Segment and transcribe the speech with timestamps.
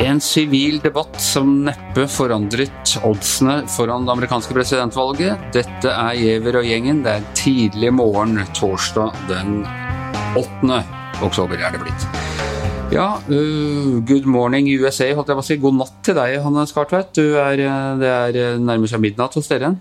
[0.00, 5.40] En sivil debatt som neppe forandret oddsene foran det amerikanske presidentvalget.
[5.56, 7.00] Dette er Giæver og gjengen.
[7.06, 9.62] Det er tidlig morgen torsdag den
[10.36, 10.82] 8.
[11.24, 12.08] oktober er det blitt.
[12.92, 15.60] Ja, uh, good morning USA, holdt jeg på å si.
[15.64, 17.16] God natt til deg, Hanne Skartveit.
[17.16, 19.78] Det er nærmest midnatt hos dere.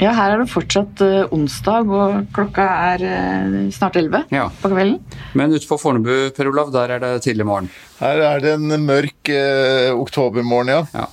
[0.00, 2.64] Ja, her er det fortsatt uh, onsdag, og klokka
[2.94, 4.46] er uh, snart 11 Ja.
[4.62, 4.96] på kvelden.
[5.36, 7.68] Men ute på Fornebu, Per Olav, der er det tidlig morgen.
[8.00, 10.86] Her er det en mørk eh, oktobermorgen, ja.
[10.96, 11.04] Ja.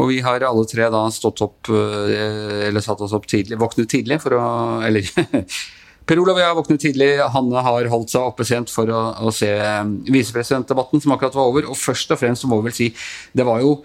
[0.00, 3.90] Og vi har alle tre da stått opp, eh, eller satt oss opp tidlig, våknet
[3.92, 4.46] tidlig for å
[4.88, 5.04] Eller
[6.08, 9.02] Per Olav og jeg har våknet tidlig, Hanne har holdt seg oppe sent for å,
[9.20, 11.68] å se eh, visepresidentdebatten som akkurat var over.
[11.70, 12.88] Og først og fremst så må vi vel si,
[13.36, 13.76] det var jo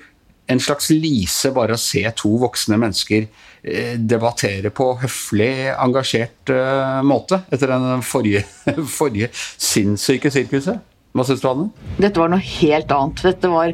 [0.47, 6.99] en slags lise bare å se to voksne mennesker eh, debattere på høflig, engasjert eh,
[7.05, 8.45] måte etter den forrige,
[8.99, 10.83] forrige sinnssyke sirkuset.
[11.15, 11.69] Hva syns du, Anne?
[11.95, 13.45] Dette var noe helt annet.
[13.47, 13.71] Var,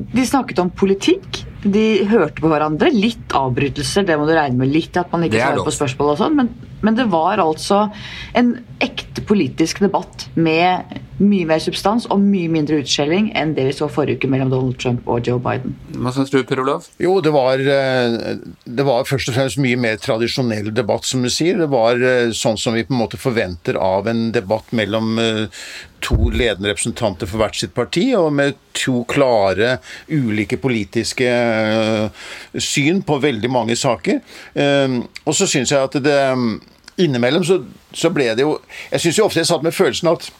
[0.00, 1.42] de snakket om politikk.
[1.60, 2.88] De hørte på hverandre.
[2.94, 4.72] Litt avbrytelser, det må du regne med.
[4.72, 6.38] Litt at man ikke er svarer på spørsmål og sånn.
[6.38, 6.48] Men,
[6.80, 7.82] men det var altså
[8.32, 13.74] en ekte politisk debatt med mye mer substans og mye mindre utskjelling enn det vi
[13.76, 15.74] så forrige uke mellom Donald Trump og Joe Biden.
[16.00, 16.88] Hva syns du, Per Olav?
[17.02, 21.30] Jo, det var, eh, det var først og fremst mye mer tradisjonell debatt, som du
[21.32, 21.60] sier.
[21.60, 25.62] Det var eh, sånn som vi på en måte forventer av en debatt mellom eh,
[26.00, 29.76] to ledende representanter for hvert sitt parti, og med to klare,
[30.08, 31.28] ulike politiske
[32.56, 34.22] syn på veldig mange saker.
[35.28, 36.20] Og så syns jeg at det
[37.00, 37.60] Innimellom så,
[37.96, 38.56] så ble det jo
[38.90, 40.30] Jeg syns jo ofte jeg satt med følelsen at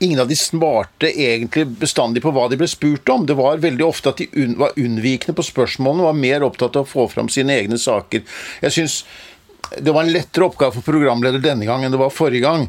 [0.00, 3.26] Ingen av de svarte egentlig bestandig på hva de ble spurt om.
[3.28, 6.86] Det var veldig ofte at de un var unnvikende på spørsmålene, var mer opptatt av
[6.86, 8.24] å få fram sine egne saker.
[8.64, 9.02] Jeg synes
[9.78, 12.66] det var en lettere oppgave for programleder denne gang enn det var forrige gang.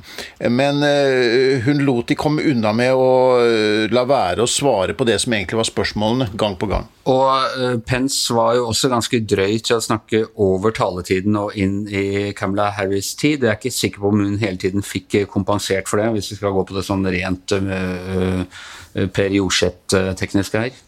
[0.54, 5.08] Men eh, hun lot de komme unna med å eh, la være å svare på
[5.08, 6.88] det som egentlig var spørsmålene, gang på gang.
[7.10, 11.82] Og eh, Pence var jo også ganske drøy til å snakke over taletiden og inn
[11.88, 12.06] i
[12.38, 13.42] Kamala Harris' tid.
[13.42, 16.40] Jeg er ikke sikker på om hun hele tiden fikk kompensert for det, hvis vi
[16.42, 18.46] skal gå på det sånn rent uh,
[18.92, 20.80] Per Jorseth-tekniske her.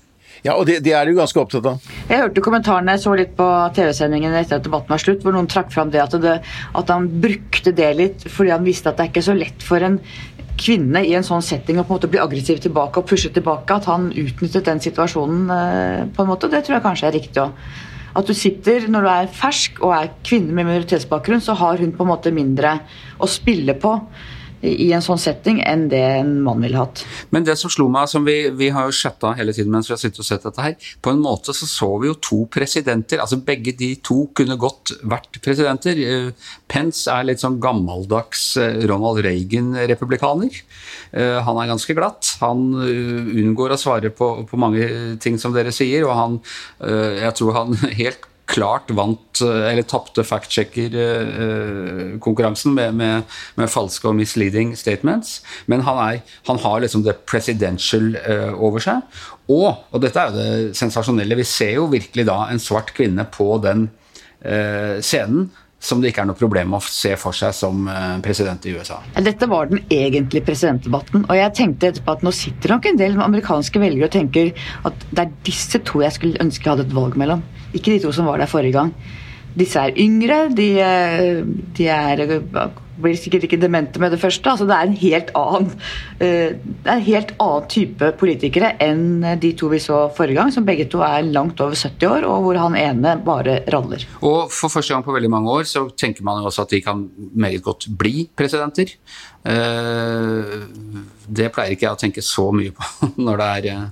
[0.43, 1.85] Ja, og det, det er du ganske opptatt av.
[2.09, 5.47] Jeg hørte kommentarene, jeg så litt på TV-sendingen etter at debatten var slutt, hvor noen
[5.47, 9.05] trakk fram det at, det at han brukte det litt fordi han visste at det
[9.05, 10.01] er ikke så lett for en
[10.59, 13.79] kvinne i en sånn setting å på en måte bli aggressiv tilbake og pushe tilbake.
[13.79, 16.51] At han utnyttet den situasjonen eh, på en måte.
[16.51, 17.65] Det tror jeg kanskje er riktig òg.
[18.13, 21.95] At du sitter når du er fersk og er kvinne med minoritetsbakgrunn, så har hun
[21.95, 22.75] på en måte mindre
[23.17, 23.95] å spille på
[24.63, 27.03] i en sånn setting enn det en mann ville hatt.
[27.35, 29.95] Men det som slo meg, som vi, vi har jo chatta hele tiden mens vi
[29.95, 33.19] har sittet og sett dette her, på en måte så så vi jo to presidenter.
[33.19, 35.99] altså Begge de to kunne godt vært presidenter.
[35.99, 40.61] Eh, Pence er litt sånn gammeldags eh, Ronald Reagan-republikaner.
[41.11, 42.35] Eh, Han er ganske glatt.
[42.41, 46.39] Han unngår å svare på, på mange ting som dere sier, og han
[46.83, 53.23] Jeg tror han helt klart vant, eh, eller tapte fact-checker-konkurransen med, med,
[53.59, 55.29] med falske og misleading statements.
[55.71, 56.15] Men han, er,
[56.49, 58.97] han har liksom det presidential eh, over seg.
[59.49, 63.23] Og, og dette er jo det sensasjonelle, vi ser jo virkelig da en svart kvinne
[63.33, 63.79] på den
[64.45, 65.49] eh, scenen
[65.83, 67.89] som det ikke er noe problem å se for seg som
[68.23, 69.03] president i USA.
[69.19, 73.19] Dette var den egentlige presidentdebatten, og jeg tenkte etterpå at nå sitter nok en del
[73.19, 74.55] amerikanske velgere og tenker
[74.87, 77.43] at det er disse to jeg skulle ønske jeg hadde et valg mellom.
[77.73, 78.93] Ikke de to som var der forrige gang.
[79.53, 81.43] Disse er yngre, de, eh,
[81.77, 82.23] de er,
[83.03, 84.49] blir sikkert ikke demente med det første.
[84.49, 85.69] altså Det er en helt annen
[86.19, 90.53] eh, det er en helt annen type politikere enn de to vi så forrige gang,
[90.53, 94.05] som begge to er langt over 70 år, og hvor han ene bare raller.
[94.21, 96.81] Og for første gang på veldig mange år så tenker man jo også at de
[96.85, 98.95] kan meget godt bli presidenter.
[99.45, 100.57] Eh,
[101.23, 103.91] Det pleier ikke jeg å tenke så mye på når det er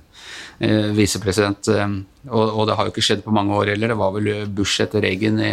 [0.62, 1.68] eh, visepresident.
[1.74, 1.96] eh,
[2.30, 3.90] Og, og det har jo ikke skjedd på mange år heller.
[3.92, 5.52] Det var vel Bush etter Reagan i,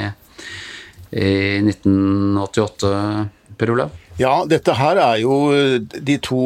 [1.17, 1.29] i
[1.65, 2.93] 1988,
[3.57, 3.95] Per Olav?
[4.19, 5.35] Ja, dette her er jo
[5.87, 6.39] de to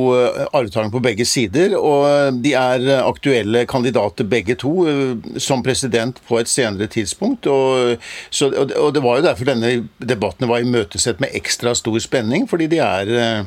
[0.53, 6.37] arvtakerne på begge sider, og de er aktuelle kandidater begge to eh, som president på
[6.37, 7.49] et senere tidspunkt.
[7.49, 7.95] Og,
[8.29, 12.69] så, og det- var jo derfor denne debatten var imøtesett med ekstra stor spenning, fordi
[12.71, 13.41] de er eh,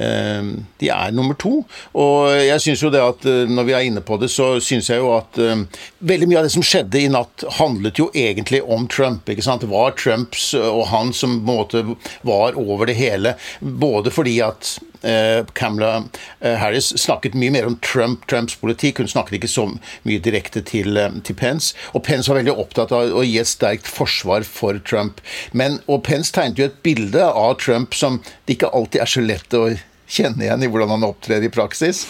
[0.00, 0.48] eh,
[0.80, 1.60] de er nummer to.
[1.94, 4.88] Og jeg syns jo det at eh, når vi er inne på det, så syns
[4.90, 5.62] jeg jo at eh,
[6.08, 9.28] veldig mye av det som skjedde i natt, handlet jo egentlig om Trump.
[9.28, 9.62] ikke sant?
[9.62, 11.84] Det var Trumps og han som på en måte
[12.26, 13.36] var over det hele.
[13.60, 16.04] Både fordi at eh, Camilla
[16.40, 19.02] Harris snakket mye mer om Trump, Trumps politikk.
[19.02, 19.66] Hun snakket ikke så
[20.06, 21.74] mye direkte til, til, Pence.
[21.94, 25.22] Og Pence var veldig opptatt av å gi et sterkt forsvar for Trump.
[25.52, 29.24] Men, og Pence tegnet jo et bilde av Trump som det ikke alltid er så
[29.24, 29.68] lett å
[30.08, 32.04] kjenne igjen i hvordan han opptrer i praksis.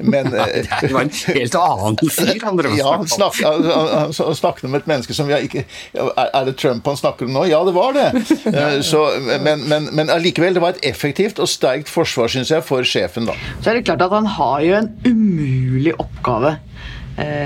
[0.00, 0.30] Men
[0.82, 4.78] Det var en helt annen fyr han drev ja, han snakket, han, han snakket om
[4.78, 7.44] et menneske som vi har ikke Er det Trump han snakker om nå?
[7.50, 8.08] Ja, det var det.
[8.90, 9.04] Så,
[9.44, 13.28] men, men, men allikevel, det var et effektivt og sterkt forsvar, syns jeg, for sjefen,
[13.28, 13.36] da.
[13.60, 16.56] Så er det klart at han har jo en umulig oppgave.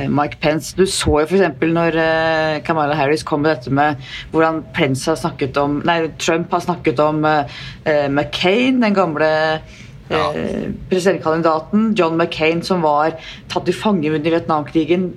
[0.09, 0.77] Mike Pence.
[0.79, 1.65] Du så jo f.eks.
[1.75, 1.97] når
[2.67, 3.99] Kamala Harris kom med dette med
[4.31, 9.33] hvordan Pence har snakket om Nei, Trump har snakket om McCain, den gamle
[10.11, 10.31] ja.
[10.35, 13.17] Eh, presidentkandidaten John McCain, som var
[13.51, 15.09] tatt i fange under Vietnamkrigen,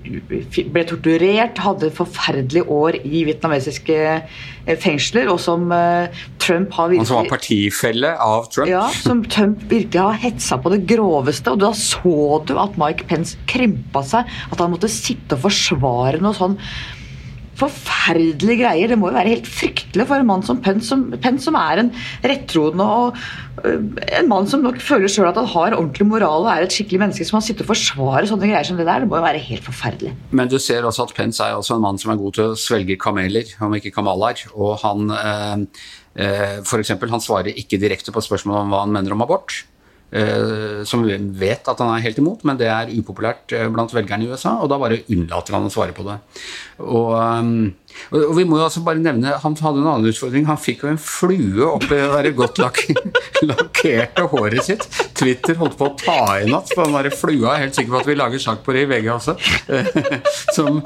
[0.74, 7.06] ble torturert, hadde forferdelige år i vietnamesiske eh, fengsler, og som eh, Trump har virkelig
[7.06, 8.72] Han som var partifelle av Trump?
[8.72, 11.54] Ja, som Trump virkelig har hetsa på det groveste.
[11.54, 16.24] Og da så du at Mike Pence krympa seg, at han måtte sitte og forsvare
[16.24, 16.58] noe sånn
[17.60, 18.92] forferdelige greier.
[18.92, 21.84] Det må jo være helt fryktelig for en mann som Pence, som, Pence, som er
[21.84, 21.92] en
[22.24, 23.20] rettroende og
[23.64, 23.86] øh,
[24.20, 27.04] en mann som nok føler sjøl at han har ordentlig moral og er et skikkelig
[27.06, 29.04] menneske som han sitter og forsvarer sånne greier som det der.
[29.04, 30.14] Det må jo være helt forferdelig.
[30.32, 32.60] Men du ser også at Pence er også en mann som er god til å
[32.60, 34.46] svelge kameler, om ikke kamaler.
[34.56, 35.84] Og han eh,
[36.20, 39.64] eh, for eksempel, han svarer ikke direkte på spørsmål om hva han mener om abort.
[40.10, 43.94] Uh, som vi vet at han er helt imot, men det er upopulært uh, blant
[43.94, 46.16] velgerne i USA, og da bare unnlater han å svare på det.
[46.82, 47.68] Og, um,
[48.10, 50.48] og, og vi må jo altså bare nevne Han hadde en annen utfordring.
[50.50, 52.82] Han fikk jo en flue oppi det der godt lak
[53.50, 54.86] lakkerte håret sitt.
[55.20, 57.54] Twitter holdt på å ta i natt på den der flua.
[57.54, 59.36] Jeg er helt sikker på at vi lager sak på det i VG også.
[60.56, 60.82] som,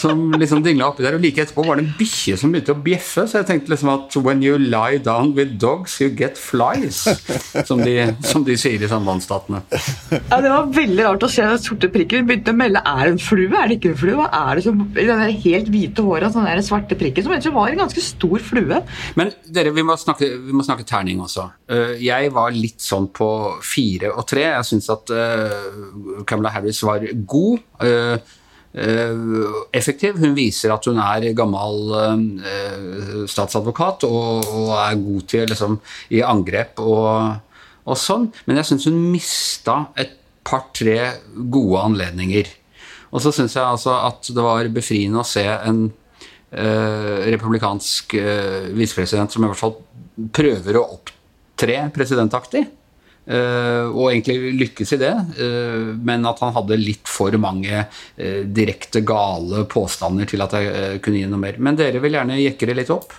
[0.00, 1.18] som liksom dingla oppi der.
[1.18, 3.92] Og like etterpå var det en bikkje som begynte å bjeffe, så jeg tenkte liksom
[3.94, 7.04] at When you lie down with dogs, you get flies.
[7.68, 7.94] Som de,
[8.26, 9.62] som de sier i sambandsstatene.
[10.12, 12.24] Ja, det var veldig rart å se den sorte prikken.
[12.24, 14.16] Vi begynte å melde er det en flue, er det ikke en flue?
[14.18, 16.34] Hva er det som i det helt hvite håret?
[16.34, 18.80] Sånn der svarte prikken, som egentlig var en ganske stor flue.
[19.18, 21.46] Men dere, vi må snakke, vi må snakke terning også.
[22.02, 23.30] Jeg var litt sånn på
[23.64, 24.44] fire og tre.
[24.48, 25.12] Jeg syns at
[26.28, 27.64] Camilla Harris var god.
[29.72, 30.18] effektiv.
[30.20, 31.88] Hun viser at hun er gammel
[33.30, 35.78] statsadvokat og, og er god til liksom,
[36.14, 37.40] i angrep og,
[37.88, 38.28] og sånn.
[38.46, 40.18] Men jeg syns hun mista et
[40.48, 40.98] par-tre
[41.50, 42.48] gode anledninger.
[43.12, 45.97] Og så syns jeg altså at det var befriende å se en eh,
[46.50, 49.76] republikansk eh, visepresident som i hvert fall
[50.32, 52.66] prøver å opptre presidentaktig.
[53.28, 58.38] Uh, og egentlig lykkes i det, uh, men at han hadde litt for mange uh,
[58.56, 61.58] direkte gale påstander til at jeg kunne gi noe mer.
[61.60, 63.12] Men dere vil gjerne jekke det litt opp?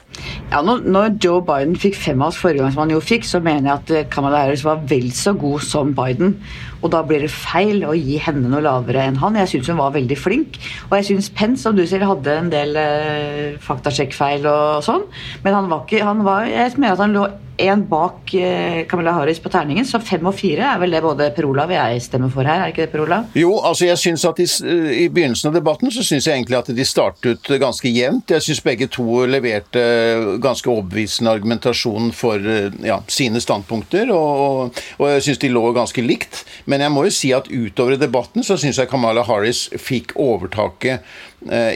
[0.49, 3.29] Ja, når, når Joe Biden fikk fem av oss forrige gang, som han jo fikk,
[3.29, 6.39] så mener jeg at Kamala Harris var vel så god som Biden.
[6.79, 9.37] Og da blir det feil å gi henne noe lavere enn han.
[9.41, 10.59] Jeg syns hun var veldig flink.
[10.89, 12.79] Og jeg syns Pence, som du sier, hadde en del
[13.65, 15.05] faktasjekkfeil og sånn,
[15.43, 17.27] men han var ikke han var, Jeg mener at han lå
[17.59, 18.31] én bak
[18.87, 21.75] Camilla Harris på terningen, så fem og fire er vel det både Per Olav og
[21.75, 23.27] jeg stemmer for her, er ikke det Per Olav?
[23.37, 24.47] Jo, altså jeg synes at i,
[25.03, 28.31] i begynnelsen av debatten så syns jeg egentlig at de startet ganske jevnt.
[28.31, 29.83] Jeg syns begge to leverte
[30.41, 32.49] ganske overbevisende argumentasjon for
[32.85, 36.43] ja, sine standpunkter, og, og jeg syns de lå ganske likt.
[36.69, 40.13] Men jeg må jo si at utover i debatten så syns jeg Kamala Harris fikk
[40.19, 41.05] overtaket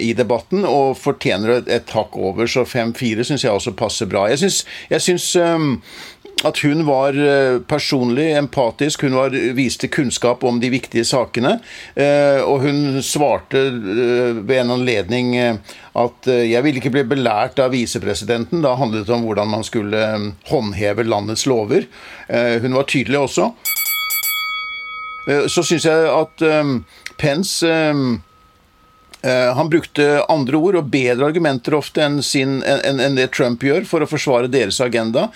[0.04, 4.28] i debatten og fortjener et, hakk over, så 5-4 syns jeg også passer bra.
[4.31, 4.57] Jeg syns,
[4.92, 5.78] jeg syns um,
[6.44, 7.16] at hun var
[7.69, 11.56] personlig empatisk, hun var, viste kunnskap om de viktige sakene.
[12.44, 13.62] Og hun svarte
[14.44, 18.65] ved en anledning at jeg ville ikke bli belært av visepresidenten.
[18.65, 20.03] Da handlet det om hvordan man skulle
[20.50, 21.88] håndheve landets lover.
[22.27, 23.53] Hun var tydelig også.
[25.24, 26.44] Så syns jeg at
[27.20, 27.70] Pence
[29.24, 33.88] han brukte andre ord og bedre argumenter ofte enn, sin, enn, enn det Trump gjør
[33.88, 35.30] for å forsvare deres agenda.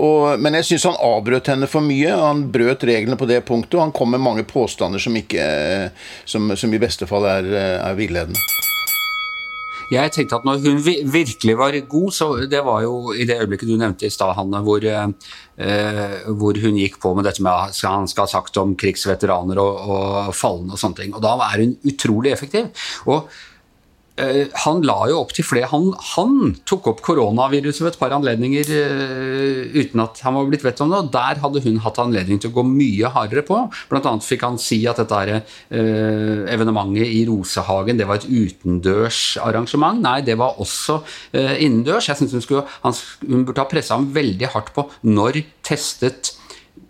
[0.00, 2.16] Og, men jeg syns han avbrøt henne for mye.
[2.16, 5.44] Han brøt reglene på det punktet, og han kom med mange påstander som, ikke,
[6.24, 7.52] som, som i beste fall er,
[7.84, 8.40] er villedende.
[9.94, 10.82] Jeg tenkte at når hun
[11.12, 14.60] virkelig var god, så det var jo i det øyeblikket du nevnte i stad, Hanne,
[14.66, 18.76] hvor, eh, hvor, hun gikk på med dette med at han skal ha sagt om
[18.78, 21.16] krigsveteraner og, og falne og sånne ting.
[21.16, 22.70] Og da er hun utrolig effektiv.
[23.06, 23.28] Og
[24.14, 28.68] han la jo opp til flere han, han, tok opp koronaviruset ved et par anledninger
[28.70, 32.38] uh, uten at han var blitt bedt om det, og der hadde hun hatt anledning
[32.38, 33.58] til å gå mye hardere på.
[33.90, 35.42] Blant annet fikk han si at dette er,
[35.74, 39.98] uh, evenementet i Rosehagen det var et utendørs arrangement.
[40.04, 41.00] Nei, det var også
[41.34, 42.08] innendørs.
[42.10, 46.36] Jeg synes hun, hun burde ha pressa ham veldig hardt på når testet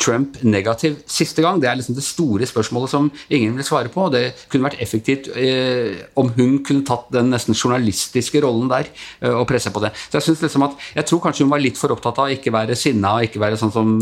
[0.00, 1.60] Trump negativ siste gang?
[1.62, 4.06] Det er liksom det store spørsmålet som ingen vil svare på.
[4.06, 8.90] og Det kunne vært effektivt eh, om hun kunne tatt den nesten journalistiske rollen der
[9.20, 9.94] eh, og presse på det.
[10.08, 12.34] Så Jeg synes liksom at, jeg tror kanskje hun var litt for opptatt av å
[12.34, 13.94] ikke være sinna og ikke være sånn som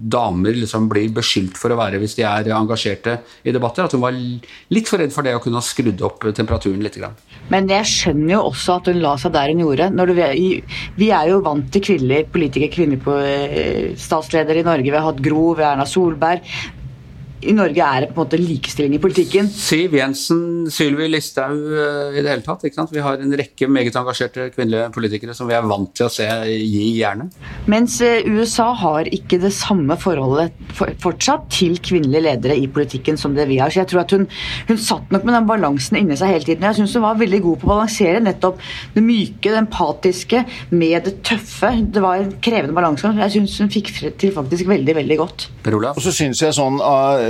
[0.00, 3.86] damer liksom blir beskyldt for å være hvis de er engasjerte i debatter.
[3.86, 6.90] At hun var litt for redd for det å kunne ha skrudd opp temperaturen litt.
[7.00, 7.14] Grann.
[7.52, 9.88] Men jeg skjønner jo også at hun la seg der hun gjorde.
[10.10, 10.14] Du,
[10.98, 14.88] vi er jo vant til kvinnelige politikere, kvinner på eh, statsledere i Norge.
[14.88, 16.42] Vi har hatt Gro, vi Erna Solberg
[17.40, 19.48] i Norge er det på en måte likestilling i politikken.
[19.48, 22.66] Siv Jensen, Sylvi Listhaug eh, i det hele tatt.
[22.66, 22.92] ikke sant?
[22.92, 26.26] Vi har en rekke meget engasjerte kvinnelige politikere som vi er vant til å se
[26.50, 27.32] gi jernet.
[27.70, 30.52] Mens eh, USA har ikke det samme forholdet
[31.00, 33.72] fortsatt til kvinnelige ledere i politikken som det vi har.
[33.72, 34.28] Så jeg tror at hun,
[34.68, 36.68] hun satt nok med den balansen inni seg hele tiden.
[36.68, 38.60] Jeg syns hun var veldig god på å balansere nettopp
[38.96, 40.44] det myke, det empatiske
[40.74, 41.72] med det tøffe.
[41.88, 43.14] Det var en krevende balanse.
[43.24, 45.48] Jeg syns hun fikk til faktisk veldig, veldig godt.
[45.64, 45.96] Per Olav?
[45.96, 47.29] Og så synes jeg sånn uh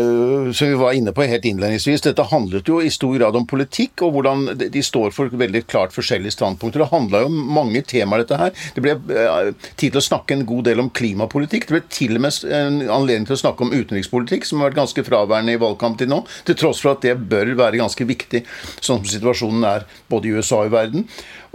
[0.54, 4.04] som vi var inne på helt innledningsvis, dette handlet jo i stor grad om politikk,
[4.06, 6.84] og hvordan de står for veldig klart forskjellige standpunkter.
[6.84, 8.54] Det handla jo om mange temaer, dette her.
[8.76, 11.68] Det ble eh, tid til å snakke en god del om klimapolitikk.
[11.68, 14.80] Det ble til og med en anledning til å snakke om utenrikspolitikk, som har vært
[14.82, 18.44] ganske fraværende i valgkamp til nå, til tross for at det bør være ganske viktig,
[18.78, 21.06] sånn som situasjonen er både i USA og i verden.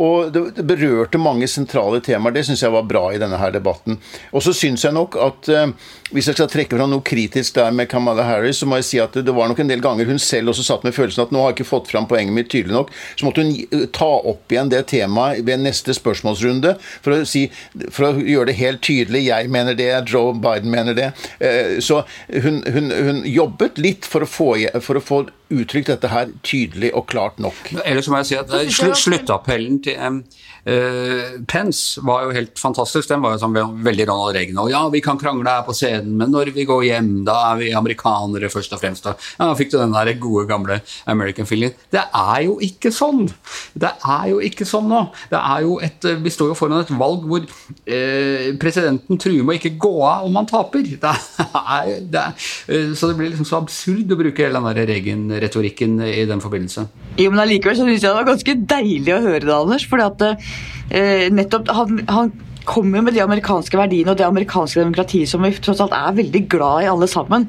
[0.01, 2.35] Og det, berørte mange sentrale temaer.
[2.35, 3.99] Det syns jeg var bra i denne her debatten.
[4.35, 5.71] Og så syns jeg nok at eh,
[6.11, 8.99] hvis jeg skal trekke fram noe kritisk der med Kamala Harris, så må jeg si
[9.01, 11.41] at det var nok en del ganger hun selv også satt med følelsen at nå
[11.41, 12.91] har jeg ikke fått fram poenget mitt tydelig nok.
[13.15, 16.75] Så måtte hun eh, ta opp igjen det temaet ved neste spørsmålsrunde
[17.05, 17.47] for å, si,
[17.89, 19.25] for å gjøre det helt tydelig.
[19.29, 21.11] Jeg mener det, Joe Biden mener det.
[21.39, 24.51] Eh, så hun, hun, hun jobbet litt for å få,
[24.83, 25.23] for å få
[25.53, 27.57] uttrykt dette her tydelig og klart nok.
[27.85, 30.21] Ellers må jeg si at sl Sluttappellen til um,
[30.65, 33.09] uh, Pence var jo helt fantastisk.
[33.09, 34.61] Den var jo sånn veldig Ronald Reagan.
[34.63, 37.61] Og ja, vi kan krangle her på scenen, men når vi går hjem, da er
[37.61, 39.05] vi amerikanere først og fremst.
[39.05, 40.79] Da ja, fikk du den der gode, gamle
[41.11, 41.75] American feeling.
[41.93, 43.27] Det er jo ikke sånn!
[43.75, 45.03] Det er jo ikke sånn nå.
[45.31, 49.55] Det er jo et, vi står jo foran et valg hvor uh, presidenten truer med
[49.55, 50.83] å ikke gå av om han taper.
[51.05, 54.77] Det er, det er, uh, så det blir liksom så absurd å bruke hele den
[54.77, 56.87] der Reagan retorikken i den forbindelse.
[57.19, 59.87] Jo, men allikevel syns jeg det var ganske deilig å høre det, Anders.
[59.89, 62.33] fordi at eh, nettopp han, han
[62.65, 66.43] kommer med de amerikanske verdiene og det amerikanske demokratiet som vi tross alt er veldig
[66.51, 67.47] glad i alle sammen.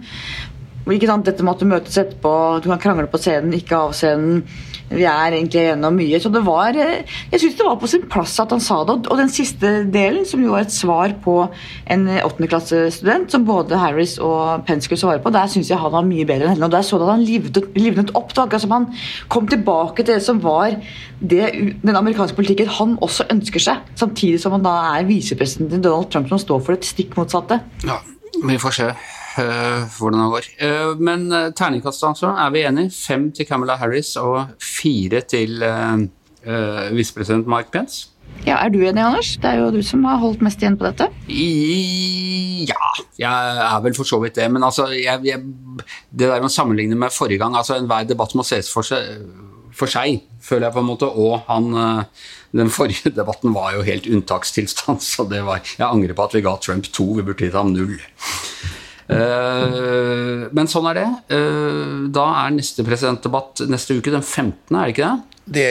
[0.86, 1.26] Ikke sant?
[1.26, 4.44] Dette med at du møtes etterpå, du kan krangle på scenen, ikke av scenen.
[4.86, 6.18] Vi er egentlig gjennom mye.
[6.22, 7.02] Så det var eh,
[7.32, 8.98] Jeg syns det var på sin plass at han sa det.
[9.10, 11.38] Og den siste delen, som jo var et svar på
[11.90, 16.06] en åttendeklassestudent, som både Harris og Pence skulle svare på, der syns jeg han var
[16.06, 16.68] mye bedre enn henne.
[16.68, 18.30] Og der så du at han livnet, livnet opp.
[18.30, 18.88] Det var akkurat som han
[19.32, 20.78] kom tilbake til det som var
[21.20, 21.50] det,
[21.82, 23.92] den amerikanske politikken han også ønsker seg.
[23.98, 27.60] Samtidig som han da er visepresidenten Donald Trump, som står for det stikk motsatte.
[27.86, 28.00] Ja,
[28.44, 28.90] vi får se.
[29.36, 30.46] Uh, hvordan det går.
[30.64, 32.90] Uh, men uh, altså, er vi enige.
[32.90, 35.64] Fem til Camilla Harris og fire til
[36.92, 38.08] visepresident Mike Pence.
[38.46, 39.36] Ja, Er du enig, Anders?
[39.42, 41.08] Det er jo du som har holdt mest igjen på dette.
[41.28, 44.46] I, ja, jeg er vel for så vidt det.
[44.52, 45.42] Men altså, jeg, jeg,
[46.12, 49.26] det der å sammenligne med forrige gang altså Enhver debatt må ses for seg,
[49.74, 51.10] for seg, føler jeg på en måte.
[51.10, 52.06] Og han
[52.56, 56.46] Den forrige debatten var jo helt unntakstilstand, så det var Jeg angrer på at vi
[56.46, 57.10] ga Trump to.
[57.18, 57.98] Vi burde gitt ham null.
[59.06, 61.06] Uh, men sånn er det.
[61.30, 65.32] Uh, da er neste presidentdebatt neste uke, den 15., er det ikke det?
[65.46, 65.66] Det,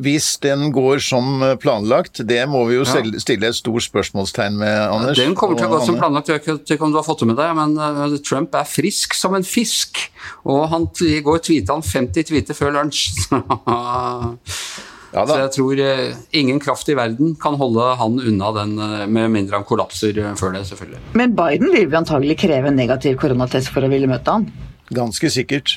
[0.00, 3.02] hvis den går som planlagt, det må vi jo ja.
[3.20, 5.20] stille et stort spørsmålstegn med, Anders.
[5.20, 6.30] Den kommer til å gå som planlagt.
[6.32, 9.18] Jeg vet ikke om du har fått det med deg, men uh, Trump er frisk
[9.18, 10.00] som en fisk.
[10.48, 13.28] Og han, i går tweeta han 50 tweeter før lunsj.
[15.12, 19.04] Ja, så jeg tror eh, ingen kraft i verden kan holde han unna den, eh,
[19.04, 21.02] med mindre han kollapser eh, før det, selvfølgelig.
[21.20, 24.48] Men Biden vil vi antagelig kreve en negativ koronatest for å ville møte han?
[24.92, 25.76] Ganske sikkert.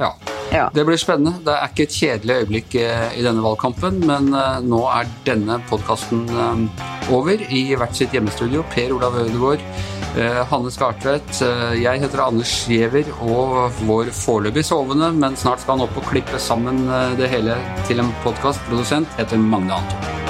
[0.00, 0.10] Ja.
[0.50, 0.66] ja.
[0.74, 1.38] Det blir spennende.
[1.46, 4.28] Det er ikke et kjedelig øyeblikk i denne valgkampen, men
[4.68, 6.26] nå er denne podkasten
[7.08, 8.66] over i hvert sitt hjemmestudio.
[8.74, 9.64] Per Olav Ødegaard
[9.95, 9.95] Eh,
[10.50, 11.42] Hanne Skartvedt.
[11.44, 16.08] Eh, jeg heter Anders Giæver, og vår foreløpig sovende, men snart skal han opp og
[16.10, 17.58] klippe sammen eh, det hele
[17.88, 20.25] til en podkastprodusent, heter Magne Anton.